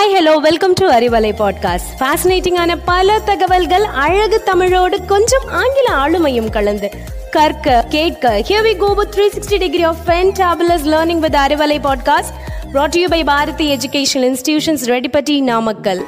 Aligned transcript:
Hi 0.00 0.14
hello 0.18 0.36
welcome 0.36 0.72
to 0.72 0.90
Arivalai 0.90 1.30
podcast 1.38 1.88
ஃபேசினேட்டிங்கான 1.98 2.78
பல 2.84 3.18
தகவல்கள் 3.18 3.84
அழகு 3.84 4.42
தமிழோடு 4.42 5.04
கொஞ்சம் 5.04 5.48
ஆங்கில 5.48 5.88
ஆளுமையும் 5.94 6.50
கலந்து. 6.50 6.90
கற்க 7.30 7.84
கேட்க 7.88 8.38
here 8.48 8.62
we 8.62 8.76
go 8.76 8.94
with 8.94 9.14
360 9.14 9.58
degree 9.58 9.82
of 9.82 9.96
fantabulous 10.06 10.86
learning 10.86 11.18
with 11.18 11.34
Arivalai 11.34 11.78
podcast 11.82 12.32
brought 12.72 12.88
to 12.88 13.00
you 13.00 13.08
by 13.08 13.24
Bharathi 13.24 13.76
education 13.76 14.26
institutions 14.30 14.86
Redipatti 14.86 15.40
Namakkal 15.40 16.04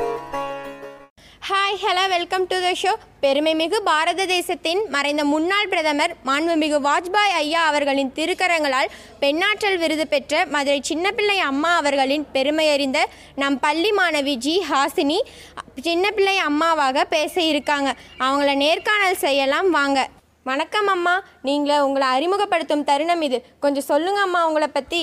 hi 1.47 1.79
hello 1.83 2.03
welcome 2.13 2.45
to 2.51 2.57
the 2.65 2.69
show 2.81 2.91
பெருமைமிகு 3.23 3.79
பாரத 3.89 4.27
தேசத்தின் 4.33 4.81
மறைந்த 4.95 5.23
முன்னாள் 5.31 5.71
பிரதமர் 5.73 6.13
மாண்புமிகு 6.29 6.79
வாஜ்பாய் 6.85 7.35
ஐயா 7.39 7.63
அவர்களின் 7.71 8.13
திருக்கரங்களால் 8.19 8.93
பெண்ணாற்றல் 9.23 9.79
விருது 9.83 10.07
பெற்ற 10.13 10.45
மதுரை 10.55 10.79
சின்னப்பிள்ளை 10.91 11.37
அம்மா 11.49 11.73
அவர்களின் 11.81 12.27
பெருமையறிந்த 12.37 13.01
நம் 13.43 13.59
பள்ளி 13.65 13.91
மாணவி 13.99 14.35
ஜி 14.47 14.55
ஹாசினி 14.71 15.19
சின்னப்பிள்ளை 15.89 16.37
அம்மாவாக 16.49 17.05
பேச 17.17 17.35
இருக்காங்க. 17.43 17.91
அவங்கள 18.27 18.55
நேர்காணல் 18.65 19.23
செய்யலாம் 19.27 19.71
வாங்க. 19.71 20.09
வணக்கம் 20.51 20.87
அம்மா. 20.87 21.17
நீங்கள் 21.49 21.83
உங்களை 21.89 22.07
அறிமுகப்படுத்தும் 22.09 22.87
தருணம் 22.89 23.23
இது. 23.23 23.41
கொஞ்சம் 23.61 23.89
சொல்லுங்க 23.91 24.21
அம்மா 24.21 24.41
உங்களை 24.47 24.69
பற்றி 24.79 25.03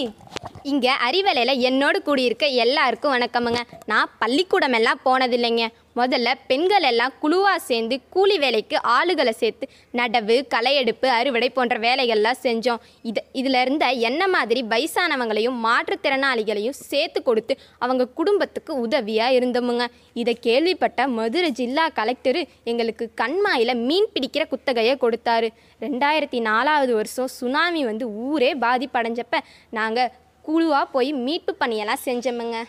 இங்கே 0.72 0.94
அறிவலையில் 1.08 1.62
என்னோடு 1.68 2.00
கூடியிருக்க 2.08 2.46
எல்லாருக்கும் 2.64 3.14
வணக்கமுங்க. 3.16 3.62
நான் 3.92 4.10
பள்ளிக்கூடம் 4.24 4.76
எல்லாம் 4.80 5.00
போனதில்லைங்க. 5.06 5.66
முதல்ல 5.96 6.34
பெண்கள் 6.48 6.86
எல்லாம் 6.90 7.14
குழுவாக 7.22 7.60
சேர்ந்து 7.60 7.96
கூலி 8.10 8.38
வேலைக்கு 8.38 8.78
ஆளுகளை 8.96 9.34
சேர்த்து 9.40 9.66
நடவு 10.00 10.36
களையெடுப்பு 10.54 11.08
அறுவடை 11.10 11.50
போன்ற 11.50 11.76
வேலைகள்லாம் 11.86 12.40
செஞ்சோம். 12.44 12.82
இது 13.10 13.24
இதில் 13.40 13.60
இருந்த 13.62 13.88
என்ன 14.10 14.28
மாதிரி 14.28 14.64
வயசானவங்களையும் 14.74 15.58
மாற்றுத்திறனாளிகளையும் 15.66 16.78
சேர்த்து 16.92 17.22
கொடுத்து 17.24 17.56
அவங்க 17.80 18.08
குடும்பத்துக்கு 18.20 18.74
உதவியாக 18.86 19.38
இருந்தோமுங்க. 19.40 19.88
இதை 20.14 20.36
கேள்விப்பட்ட 20.48 21.08
மதுரை 21.18 21.52
ஜில்லா 21.52 21.88
கலெக்டரு 22.00 22.44
எங்களுக்கு 22.64 23.08
கண்மாயில் 23.22 23.76
மீன் 23.76 24.10
பிடிக்கிற 24.16 24.46
குத்தகையை 24.48 24.96
கொடுத்தாரு. 25.02 25.50
ரெண்டாயிரத்தி 25.82 26.42
நாலாவது 26.50 26.94
வருஷம் 26.94 27.36
சுனாமி 27.40 27.84
வந்து 27.84 28.08
ஊரே 28.10 28.54
பாதிப்படைஞ்சப்ப 28.66 29.38
நாங்கள் 29.70 30.12
குழுவாக 30.46 30.86
போய் 30.86 31.10
மீட்பு 31.26 31.56
பணியெல்லாம் 31.56 32.06
செஞ்சோமுங்க. 32.06 32.60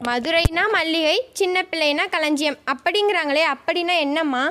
மதுரைனா 0.00 0.62
மல்லிகை 0.74 1.16
சின்ன 1.32 1.56
பிள்ளைனா 1.70 2.04
களஞ்சியம். 2.14 2.56
அப்படிங்கிறாங்களே 2.72 3.44
அப்படின்னா 3.54 3.94
என்னம்மா? 4.04 4.42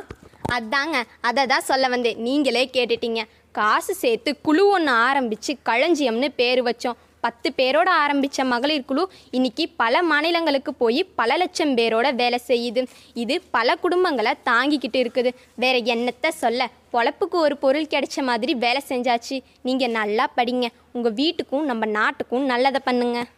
அதாங்க 0.58 0.97
அதை 1.22 1.45
தான் 1.45 1.66
சொல்ல 1.69 1.88
வந்தேன். 1.88 2.17
நீங்களே 2.17 2.69
கேட்டுட்டீங்க. 2.73 3.22
காசு 3.52 3.94
சேர்த்து 3.94 4.30
குழு 4.41 4.64
ஒன்று 4.67 4.91
ஆரம்பித்து 4.91 5.58
களஞ்சியம்னு 5.69 6.30
பேர் 6.36 6.61
வச்சோம். 6.64 6.97
பத்து 7.25 7.53
பேரோட 7.58 7.89
ஆரம்பித்த 8.03 8.45
மகளிர் 8.53 8.88
குழு 8.89 9.03
இன்னைக்கு 9.31 9.66
பல 9.81 10.03
மாநிலங்களுக்கு 10.11 10.73
போய் 10.73 11.03
பல 11.19 11.38
லட்சம் 11.38 11.75
பேரோட 11.77 12.08
வேலை 12.21 12.39
செய்யுது. 12.47 12.88
இது 13.14 13.41
பல 13.52 13.75
குடும்பங்களை 13.83 14.33
தாங்கிக்கிட்டு 14.49 15.02
இருக்குது. 15.03 15.31
வேற 15.55 15.77
என்னத்தை 15.94 16.30
சொல்ல? 16.44 16.69
பொழப்புக்கு 16.94 17.39
ஒரு 17.45 17.58
பொருள் 17.58 17.91
கிடைச்ச 17.94 18.23
மாதிரி 18.31 18.55
வேலை 18.66 18.83
செஞ்சாச்சு. 18.88 19.39
நீங்கள் 19.61 19.95
நல்லா 19.99 20.27
படிங்க. 20.38 20.67
உங்கள் 20.91 21.17
வீட்டுக்கும் 21.21 21.69
நம்ம 21.71 21.86
நாட்டுக்கும் 21.99 22.45
நல்லதை 22.45 22.81
பண்ணுங்கள் 22.86 23.30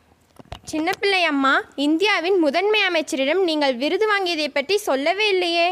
சின்ன 0.72 0.89
பிள்ளை 1.00 1.23
அம்மா 1.23 1.52
இந்தியாவின் 1.86 2.38
முதன்மை 2.45 2.80
அமைச்சரிடம் 2.89 3.41
நீங்கள் 3.50 3.75
விருது 3.81 4.05
வாங்கியதை 4.11 4.47
பற்றி 4.53 4.77
சொல்லவே 4.77 5.27
இல்லையே. 5.33 5.67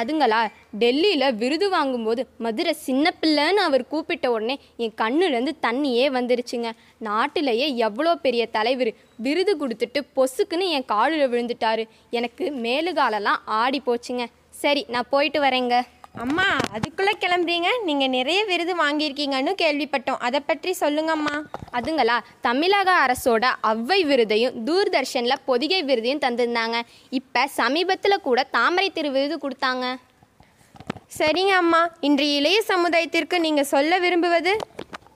அதுங்களா 0.00 0.40
டெல்லியில் 0.82 1.36
விருது 1.42 1.66
வாங்கும்போது 1.70 2.22
மதுரை 2.44 2.72
சின்ன 2.86 3.12
பிள்ளைன்னு 3.20 3.62
அவர் 3.68 3.84
கூப்பிட்ட 3.92 4.26
உடனே 4.34 4.56
என் 4.84 4.94
கண்ணுலேருந்து 5.02 5.52
தண்ணியே 5.66 6.04
வந்துருச்சுங்க. 6.16 6.70
நாட்டிலேயே 7.08 7.66
எவ்வளோ 7.86 8.12
பெரிய 8.26 8.42
தலைவர் 8.56 8.92
விருது 9.26 9.54
கொடுத்துட்டு 9.62 10.02
பொசுக்குன்னு 10.18 10.68
என் 10.76 10.90
காலில் 10.92 11.30
விழுந்துட்டாரு. 11.32 11.86
எனக்கு 12.18 12.46
மேலுகாலெல்லாம் 12.66 13.40
ஆடி 13.44 13.80
போச்சுங்க 13.86 14.26
சரி 14.62 14.84
நான் 14.94 15.10
போயிட்டு 15.14 15.40
வரேங்க. 15.46 15.74
அம்மா 16.14 16.46
அதுக்குள்ளே 16.76 17.12
கிளம்புறீங்க? 17.20 17.68
நீங்கள் 17.84 18.12
நிறைய 18.14 18.44
விருது 18.44 18.72
வாங்கியிருக்கீங்கன்னு 18.80 19.52
கேள்விப்பட்டோம். 19.62 20.22
அதை 20.26 20.40
பற்றி 20.40 20.74
சொல்லுங்கம்மா. 20.80 21.34
அதுங்களா 21.78 22.16
தமிழக 22.46 22.90
அரசோட 23.04 23.44
அவ்வை 23.70 23.98
விருதையும் 24.04 24.56
தூர்தர்ஷனில் 24.68 25.42
பொதிகை 25.44 25.84
விருதையும் 25.84 26.22
தந்திருந்தாங்க. 26.24 26.80
இப்போ 27.10 27.46
சமீபத்தில் 27.46 28.24
கூட 28.26 28.42
தாமரை 28.56 28.90
திரு 28.90 29.10
விருது 29.10 29.38
கொடுத்தாங்க. 29.44 29.96
சரிங்க 31.18 31.54
அம்மா. 31.62 31.82
இன்றைய 32.00 32.40
இளைய 32.40 32.62
சமுதாயத்திற்கு 32.72 33.38
நீங்கள் 33.38 33.70
சொல்ல 33.74 33.98
விரும்புவது? 33.98 34.56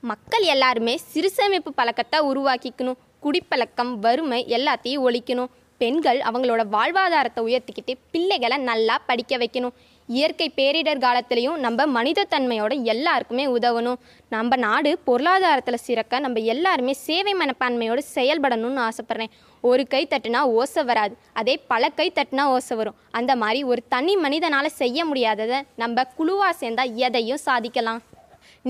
மக்கள் 0.00 0.42
எல்லாருமே 0.42 1.00
சிறுசேமிப்பு 1.12 1.72
பழக்கத்தை 1.80 2.20
உருவாக்கிக்கணும். 2.30 3.00
குடிப்பழக்கம் 3.20 3.98
வறுமை 4.00 4.40
எல்லாத்தையும் 4.56 5.04
ஒழிக்கணும். 5.08 5.52
பெண்கள் 5.78 6.18
அவங்களோட 6.18 6.62
வாழ்வாதாரத்தை 6.74 7.40
உயர்த்திக்கிட்டு 7.46 7.94
பிள்ளைகளை 8.10 8.56
நல்லா 8.56 8.98
படிக்க 9.06 9.36
வைக்கணும். 9.36 9.74
இயற்கை 10.06 10.52
பேரிடர் 10.56 11.02
காலத்துலேயும் 11.04 11.56
நம்ம 11.56 12.02
மனிதத்தன்மையோட 12.02 12.82
எல்லாருக்குமே 12.82 13.46
உதவணும். 13.46 13.96
நம்ம 14.28 14.56
நாடு 14.56 14.98
பொருளாதாரத்தில் 14.98 15.76
சிறக்க 15.76 16.18
நம்ம 16.18 16.40
எல்லாருமே 16.40 16.92
சேவை 16.92 17.34
மனப்பான்மையோடு 17.34 18.02
செயல்படணும்னு 18.14 18.88
ஆசைப்பட்றேன். 18.88 19.34
ஒரு 19.60 19.86
கை 19.86 20.06
தட்டுனா 20.06 20.40
ஓசை 20.40 20.82
வராது. 20.82 21.16
அதே 21.32 21.56
பல 21.56 21.88
கை 21.88 22.12
தட்டுனா 22.14 22.42
ஓசை 22.42 22.76
வரும். 22.76 22.94
அந்த 23.10 23.36
மாதிரி 23.36 23.64
ஒரு 23.64 23.82
தனி 23.88 24.16
மனிதனால் 24.16 24.68
செய்ய 24.68 25.06
முடியாததை 25.06 25.62
நம்ம 25.76 26.04
குழுவாக 26.04 26.52
சேர்ந்தால் 26.52 26.94
எதையும் 26.94 27.36
சாதிக்கலாம். 27.36 28.02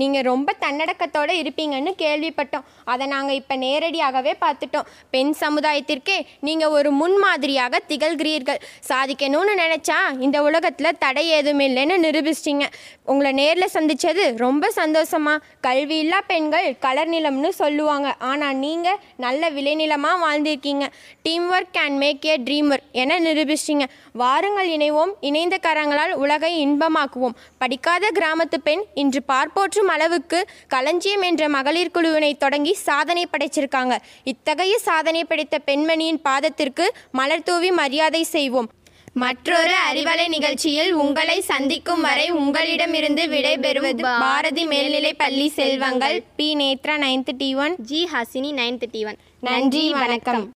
நீங்கள் 0.01 0.25
ரொம்ப 0.29 0.55
தன்னடக்கத்தோடு 0.63 1.33
இருப்பீங்கன்னு 1.41 1.91
கேள்விப்பட்டோம். 2.03 2.65
அதை 2.93 3.05
நாங்கள் 3.13 3.37
இப்போ 3.41 3.55
நேரடியாகவே 3.65 4.33
பார்த்துட்டோம். 4.43 4.87
பெண் 5.15 5.33
சமுதாயத்திற்கே 5.43 6.17
நீங்கள் 6.47 6.73
ஒரு 6.77 6.91
முன்மாதிரியாக 7.01 7.81
திகழ்கிறீர்கள். 7.91 8.59
சாதிக்கணும்னு 8.89 9.53
நினச்சா 9.63 9.99
இந்த 10.19 10.37
உலகத்தில் 10.47 10.97
தடை 11.03 11.25
எதுவும் 11.39 11.65
இல்லைன்னு 11.67 11.97
நிரூபிச்சிட்டிங்க. 12.05 12.67
உங்களை 13.11 13.31
நேரில் 13.41 13.73
சந்தித்தது 13.75 14.23
ரொம்ப 14.45 14.71
சந்தோஷமா. 14.81 15.35
கல்வி 15.67 15.97
இல்லா 16.03 16.19
பெண்கள் 16.31 16.67
கலர் 16.85 17.11
நிலம்னு 17.15 17.51
சொல்லுவாங்க. 17.61 18.07
ஆனால் 18.31 18.59
நீங்கள் 18.65 18.99
நல்ல 19.25 19.49
விளைநிலமாக 19.57 20.21
வாழ்ந்திருக்கீங்க. 20.25 20.85
Team 21.27 21.47
work 21.53 21.73
can 21.77 21.97
make 22.03 22.25
a 22.31 22.35
dream 22.47 22.69
work 22.73 22.89
என 23.03 23.19
நிரூபிச்சிட்டிங்க. 23.27 23.87
வாருங்கள் 24.23 24.69
இணைவோம். 24.77 25.13
இணைந்த 25.29 25.55
கரங்களால் 25.67 26.15
உலகை 26.23 26.53
இன்பமாக்குவோம். 26.65 27.37
படிக்காத 27.63 28.11
கிராமத்து 28.19 28.59
பெண் 28.63 28.85
இன்று 29.03 29.21
பார்ப்போற்றும் 29.33 29.84
அளவுக்கு 29.87 30.47
களஞ்சியம் 30.67 31.21
என்ற 31.21 31.49
மகளிர் 31.49 31.91
குழுவினை 31.93 32.37
தொடங்கி 32.37 32.73
சாதனை 32.73 33.27
படைச்சிருக்காங்க. 33.31 33.97
இத்தகைய 34.23 34.79
சாதனை 34.79 35.23
படைத்த 35.23 35.59
பெண்மணியின் 35.65 36.21
பாதத்திற்கு 36.29 36.87
மலர் 37.11 37.43
தூவி 37.43 37.71
மரியாதை 37.71 38.23
செய்வோம். 38.23 38.69
மற்றொரு 39.13 39.73
அறிவலை 39.91 40.27
நிகழ்ச்சியில் 40.27 40.91
உங்களை 40.91 41.41
சந்திக்கும் 41.41 42.01
வரை 42.01 42.29
உங்களிடமிருந்து 42.29 43.25
விடைபெறுவது 43.25 44.01
பாரதி 44.01 44.65
மேல்நிலை 44.65 45.13
பள்ளி 45.13 45.47
செல்வங்கள். 45.47 46.23
B 46.35 46.55
Nethra 46.55 46.95
ninth 46.97 47.37
D 47.37 47.55
one. 47.55 47.75
G 47.77 48.09
Hasini 48.13 48.51
nine 48.51 48.81
thirty 48.81 49.05
one. 49.05 49.17
நன்றி 49.39 49.91
வணக்கம். 49.91 50.51